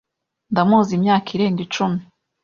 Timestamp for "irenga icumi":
1.35-1.99